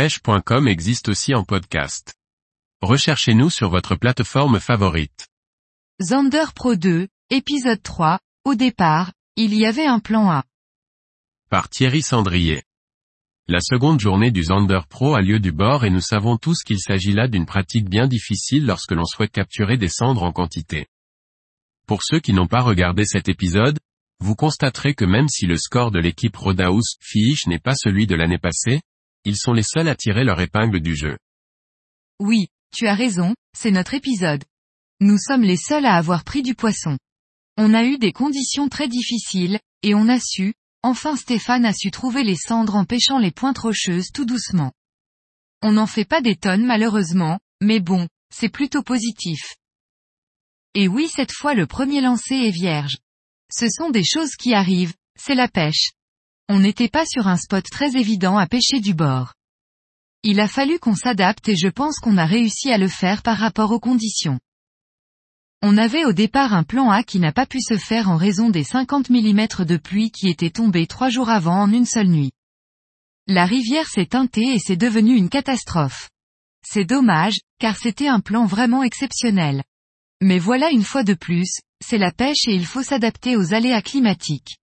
pêche.com 0.00 0.66
existe 0.66 1.10
aussi 1.10 1.34
en 1.34 1.44
podcast. 1.44 2.14
Recherchez-nous 2.80 3.50
sur 3.50 3.68
votre 3.68 3.96
plateforme 3.96 4.58
favorite. 4.58 5.28
Zander 6.00 6.46
Pro 6.54 6.74
2, 6.74 7.06
épisode 7.28 7.82
3, 7.82 8.18
au 8.46 8.54
départ, 8.54 9.12
il 9.36 9.52
y 9.52 9.66
avait 9.66 9.84
un 9.84 9.98
plan 9.98 10.30
A. 10.30 10.44
Par 11.50 11.68
Thierry 11.68 12.00
Sandrier. 12.00 12.62
La 13.46 13.60
seconde 13.60 14.00
journée 14.00 14.30
du 14.30 14.44
Zander 14.44 14.80
Pro 14.88 15.16
a 15.16 15.20
lieu 15.20 15.38
du 15.38 15.52
bord 15.52 15.84
et 15.84 15.90
nous 15.90 16.00
savons 16.00 16.38
tous 16.38 16.62
qu'il 16.62 16.80
s'agit 16.80 17.12
là 17.12 17.28
d'une 17.28 17.44
pratique 17.44 17.90
bien 17.90 18.06
difficile 18.06 18.64
lorsque 18.64 18.92
l'on 18.92 19.04
souhaite 19.04 19.32
capturer 19.32 19.76
des 19.76 19.90
cendres 19.90 20.22
en 20.22 20.32
quantité. 20.32 20.86
Pour 21.86 22.02
ceux 22.04 22.20
qui 22.20 22.32
n'ont 22.32 22.48
pas 22.48 22.62
regardé 22.62 23.04
cet 23.04 23.28
épisode, 23.28 23.78
vous 24.18 24.34
constaterez 24.34 24.94
que 24.94 25.04
même 25.04 25.28
si 25.28 25.44
le 25.44 25.58
score 25.58 25.90
de 25.90 25.98
l'équipe 25.98 26.36
Rodaus 26.36 26.96
Fish 27.02 27.46
n'est 27.46 27.58
pas 27.58 27.74
celui 27.74 28.06
de 28.06 28.14
l'année 28.14 28.38
passée, 28.38 28.80
ils 29.24 29.36
sont 29.36 29.52
les 29.52 29.62
seuls 29.62 29.88
à 29.88 29.94
tirer 29.94 30.24
leur 30.24 30.40
épingle 30.40 30.80
du 30.80 30.96
jeu. 30.96 31.18
Oui, 32.18 32.48
tu 32.74 32.86
as 32.86 32.94
raison, 32.94 33.34
c'est 33.56 33.70
notre 33.70 33.94
épisode. 33.94 34.44
Nous 35.00 35.18
sommes 35.18 35.42
les 35.42 35.56
seuls 35.56 35.86
à 35.86 35.96
avoir 35.96 36.24
pris 36.24 36.42
du 36.42 36.54
poisson. 36.54 36.98
On 37.56 37.74
a 37.74 37.84
eu 37.84 37.98
des 37.98 38.12
conditions 38.12 38.68
très 38.68 38.88
difficiles, 38.88 39.58
et 39.82 39.94
on 39.94 40.08
a 40.08 40.20
su, 40.20 40.54
enfin 40.82 41.16
Stéphane 41.16 41.64
a 41.64 41.72
su 41.72 41.90
trouver 41.90 42.22
les 42.22 42.36
cendres 42.36 42.76
en 42.76 42.84
pêchant 42.84 43.18
les 43.18 43.30
pointes 43.30 43.58
rocheuses 43.58 44.12
tout 44.12 44.24
doucement. 44.24 44.72
On 45.62 45.72
n'en 45.72 45.86
fait 45.86 46.04
pas 46.04 46.20
des 46.20 46.36
tonnes 46.36 46.64
malheureusement, 46.64 47.38
mais 47.60 47.80
bon, 47.80 48.08
c'est 48.34 48.48
plutôt 48.48 48.82
positif. 48.82 49.56
Et 50.74 50.88
oui 50.88 51.08
cette 51.08 51.32
fois 51.32 51.54
le 51.54 51.66
premier 51.66 52.00
lancé 52.00 52.34
est 52.34 52.50
vierge. 52.50 52.98
Ce 53.52 53.68
sont 53.68 53.90
des 53.90 54.04
choses 54.04 54.36
qui 54.36 54.54
arrivent, 54.54 54.94
c'est 55.18 55.34
la 55.34 55.48
pêche. 55.48 55.90
On 56.52 56.58
n'était 56.58 56.88
pas 56.88 57.06
sur 57.06 57.28
un 57.28 57.36
spot 57.36 57.64
très 57.70 57.96
évident 57.96 58.36
à 58.36 58.48
pêcher 58.48 58.80
du 58.80 58.92
bord. 58.92 59.34
Il 60.24 60.40
a 60.40 60.48
fallu 60.48 60.80
qu'on 60.80 60.96
s'adapte 60.96 61.48
et 61.48 61.54
je 61.54 61.68
pense 61.68 62.00
qu'on 62.00 62.18
a 62.18 62.26
réussi 62.26 62.72
à 62.72 62.76
le 62.76 62.88
faire 62.88 63.22
par 63.22 63.38
rapport 63.38 63.70
aux 63.70 63.78
conditions. 63.78 64.40
On 65.62 65.78
avait 65.78 66.04
au 66.04 66.12
départ 66.12 66.52
un 66.52 66.64
plan 66.64 66.90
A 66.90 67.04
qui 67.04 67.20
n'a 67.20 67.30
pas 67.30 67.46
pu 67.46 67.60
se 67.60 67.76
faire 67.76 68.10
en 68.10 68.16
raison 68.16 68.50
des 68.50 68.64
50 68.64 69.10
mm 69.10 69.64
de 69.64 69.76
pluie 69.76 70.10
qui 70.10 70.28
étaient 70.28 70.50
tombés 70.50 70.88
trois 70.88 71.08
jours 71.08 71.30
avant 71.30 71.54
en 71.54 71.72
une 71.72 71.86
seule 71.86 72.08
nuit. 72.08 72.32
La 73.28 73.46
rivière 73.46 73.86
s'est 73.86 74.06
teintée 74.06 74.52
et 74.52 74.58
c'est 74.58 74.74
devenu 74.74 75.14
une 75.14 75.28
catastrophe. 75.28 76.10
C'est 76.66 76.84
dommage, 76.84 77.38
car 77.60 77.76
c'était 77.76 78.08
un 78.08 78.18
plan 78.18 78.44
vraiment 78.44 78.82
exceptionnel. 78.82 79.62
Mais 80.20 80.40
voilà 80.40 80.72
une 80.72 80.82
fois 80.82 81.04
de 81.04 81.14
plus, 81.14 81.60
c'est 81.80 81.96
la 81.96 82.10
pêche 82.10 82.48
et 82.48 82.56
il 82.56 82.66
faut 82.66 82.82
s'adapter 82.82 83.36
aux 83.36 83.54
aléas 83.54 83.82
climatiques. 83.82 84.56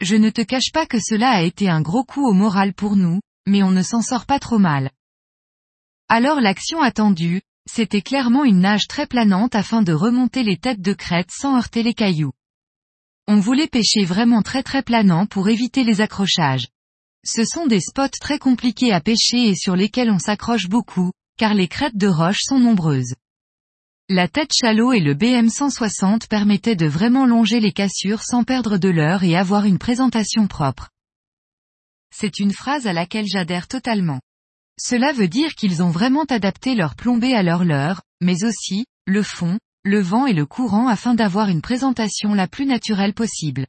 Je 0.00 0.14
ne 0.14 0.28
te 0.28 0.42
cache 0.42 0.72
pas 0.72 0.86
que 0.86 0.98
cela 1.00 1.30
a 1.30 1.42
été 1.42 1.70
un 1.70 1.80
gros 1.80 2.04
coup 2.04 2.26
au 2.26 2.34
moral 2.34 2.74
pour 2.74 2.96
nous, 2.96 3.20
mais 3.46 3.62
on 3.62 3.70
ne 3.70 3.82
s'en 3.82 4.02
sort 4.02 4.26
pas 4.26 4.38
trop 4.38 4.58
mal. 4.58 4.90
Alors 6.08 6.40
l'action 6.40 6.80
attendue, 6.82 7.40
c'était 7.68 8.02
clairement 8.02 8.44
une 8.44 8.60
nage 8.60 8.88
très 8.88 9.06
planante 9.06 9.54
afin 9.54 9.82
de 9.82 9.92
remonter 9.92 10.42
les 10.42 10.58
têtes 10.58 10.82
de 10.82 10.92
crête 10.92 11.30
sans 11.30 11.56
heurter 11.56 11.82
les 11.82 11.94
cailloux. 11.94 12.32
On 13.26 13.40
voulait 13.40 13.68
pêcher 13.68 14.04
vraiment 14.04 14.42
très 14.42 14.62
très 14.62 14.82
planant 14.82 15.26
pour 15.26 15.48
éviter 15.48 15.82
les 15.82 16.00
accrochages. 16.00 16.68
Ce 17.24 17.44
sont 17.44 17.66
des 17.66 17.80
spots 17.80 18.20
très 18.20 18.38
compliqués 18.38 18.92
à 18.92 19.00
pêcher 19.00 19.48
et 19.48 19.56
sur 19.56 19.74
lesquels 19.74 20.10
on 20.10 20.18
s'accroche 20.18 20.68
beaucoup, 20.68 21.10
car 21.38 21.54
les 21.54 21.68
crêtes 21.68 21.96
de 21.96 22.06
roche 22.06 22.42
sont 22.42 22.60
nombreuses. 22.60 23.14
La 24.08 24.28
tête 24.28 24.52
chalot 24.54 24.92
et 24.92 25.00
le 25.00 25.14
BM160 25.14 26.28
permettaient 26.28 26.76
de 26.76 26.86
vraiment 26.86 27.26
longer 27.26 27.58
les 27.58 27.72
cassures 27.72 28.22
sans 28.22 28.44
perdre 28.44 28.78
de 28.78 28.88
l'heure 28.88 29.24
et 29.24 29.36
avoir 29.36 29.64
une 29.64 29.80
présentation 29.80 30.46
propre. 30.46 30.90
C'est 32.14 32.38
une 32.38 32.52
phrase 32.52 32.86
à 32.86 32.92
laquelle 32.92 33.26
j'adhère 33.26 33.66
totalement. 33.66 34.20
Cela 34.78 35.12
veut 35.12 35.26
dire 35.26 35.56
qu'ils 35.56 35.82
ont 35.82 35.90
vraiment 35.90 36.22
adapté 36.22 36.76
leur 36.76 36.94
plombée 36.94 37.34
à 37.34 37.42
leur 37.42 37.64
leurre, 37.64 38.02
mais 38.20 38.44
aussi, 38.44 38.86
le 39.06 39.24
fond, 39.24 39.58
le 39.82 39.98
vent 39.98 40.26
et 40.26 40.34
le 40.34 40.46
courant 40.46 40.86
afin 40.86 41.14
d'avoir 41.16 41.48
une 41.48 41.60
présentation 41.60 42.32
la 42.32 42.46
plus 42.46 42.66
naturelle 42.66 43.12
possible. 43.12 43.66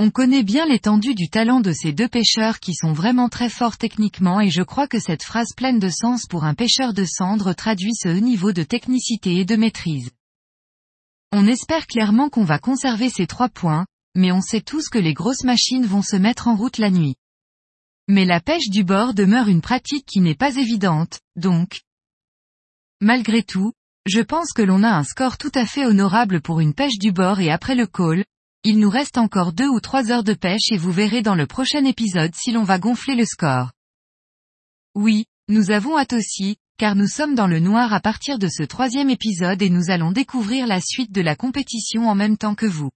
On 0.00 0.10
connaît 0.10 0.44
bien 0.44 0.64
l'étendue 0.64 1.16
du 1.16 1.28
talent 1.28 1.58
de 1.58 1.72
ces 1.72 1.92
deux 1.92 2.06
pêcheurs 2.06 2.60
qui 2.60 2.72
sont 2.72 2.92
vraiment 2.92 3.28
très 3.28 3.48
forts 3.48 3.76
techniquement 3.76 4.40
et 4.40 4.48
je 4.48 4.62
crois 4.62 4.86
que 4.86 5.00
cette 5.00 5.24
phrase 5.24 5.52
pleine 5.56 5.80
de 5.80 5.88
sens 5.88 6.26
pour 6.26 6.44
un 6.44 6.54
pêcheur 6.54 6.94
de 6.94 7.04
cendres 7.04 7.52
traduit 7.52 7.96
ce 7.96 8.08
haut 8.08 8.20
niveau 8.20 8.52
de 8.52 8.62
technicité 8.62 9.38
et 9.38 9.44
de 9.44 9.56
maîtrise. 9.56 10.12
On 11.32 11.48
espère 11.48 11.88
clairement 11.88 12.28
qu'on 12.28 12.44
va 12.44 12.60
conserver 12.60 13.10
ces 13.10 13.26
trois 13.26 13.48
points, 13.48 13.86
mais 14.14 14.30
on 14.30 14.40
sait 14.40 14.60
tous 14.60 14.88
que 14.88 15.00
les 15.00 15.14
grosses 15.14 15.42
machines 15.42 15.84
vont 15.84 16.02
se 16.02 16.16
mettre 16.16 16.46
en 16.46 16.54
route 16.54 16.78
la 16.78 16.90
nuit. 16.90 17.16
Mais 18.06 18.24
la 18.24 18.40
pêche 18.40 18.68
du 18.68 18.84
bord 18.84 19.14
demeure 19.14 19.48
une 19.48 19.60
pratique 19.60 20.06
qui 20.06 20.20
n'est 20.20 20.36
pas 20.36 20.54
évidente, 20.54 21.18
donc. 21.34 21.80
Malgré 23.00 23.42
tout, 23.42 23.72
je 24.06 24.20
pense 24.20 24.52
que 24.52 24.62
l'on 24.62 24.84
a 24.84 24.90
un 24.90 25.04
score 25.04 25.38
tout 25.38 25.52
à 25.56 25.66
fait 25.66 25.86
honorable 25.86 26.40
pour 26.40 26.60
une 26.60 26.72
pêche 26.72 26.98
du 26.98 27.10
bord 27.10 27.40
et 27.40 27.50
après 27.50 27.74
le 27.74 27.88
call, 27.88 28.24
il 28.64 28.78
nous 28.78 28.90
reste 28.90 29.18
encore 29.18 29.52
deux 29.52 29.68
ou 29.68 29.80
trois 29.80 30.10
heures 30.10 30.24
de 30.24 30.34
pêche 30.34 30.72
et 30.72 30.76
vous 30.76 30.92
verrez 30.92 31.22
dans 31.22 31.36
le 31.36 31.46
prochain 31.46 31.84
épisode 31.84 32.34
si 32.34 32.50
l'on 32.50 32.64
va 32.64 32.78
gonfler 32.78 33.14
le 33.14 33.24
score. 33.24 33.70
Oui, 34.94 35.26
nous 35.48 35.70
avons 35.70 35.96
hâte 35.96 36.12
aussi, 36.12 36.56
car 36.76 36.96
nous 36.96 37.06
sommes 37.06 37.34
dans 37.34 37.46
le 37.46 37.60
noir 37.60 37.92
à 37.92 38.00
partir 38.00 38.38
de 38.38 38.48
ce 38.48 38.64
troisième 38.64 39.10
épisode 39.10 39.62
et 39.62 39.70
nous 39.70 39.90
allons 39.90 40.12
découvrir 40.12 40.66
la 40.66 40.80
suite 40.80 41.12
de 41.12 41.20
la 41.20 41.36
compétition 41.36 42.08
en 42.08 42.14
même 42.14 42.36
temps 42.36 42.54
que 42.54 42.66
vous. 42.66 42.90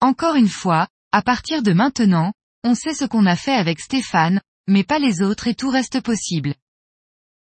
Encore 0.00 0.34
une 0.34 0.48
fois, 0.48 0.88
à 1.10 1.22
partir 1.22 1.62
de 1.62 1.72
maintenant, 1.72 2.32
on 2.64 2.74
sait 2.74 2.94
ce 2.94 3.04
qu'on 3.04 3.26
a 3.26 3.36
fait 3.36 3.54
avec 3.54 3.80
Stéphane, 3.80 4.40
mais 4.68 4.84
pas 4.84 4.98
les 4.98 5.22
autres 5.22 5.46
et 5.46 5.54
tout 5.54 5.70
reste 5.70 6.00
possible. 6.02 6.54